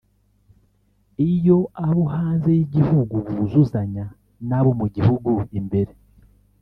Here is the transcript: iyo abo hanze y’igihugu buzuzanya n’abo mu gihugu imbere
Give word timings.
iyo 1.31 1.57
abo 1.87 2.03
hanze 2.15 2.49
y’igihugu 2.57 3.15
buzuzanya 3.37 4.05
n’abo 4.49 4.71
mu 4.79 4.87
gihugu 4.95 5.31
imbere 5.59 5.93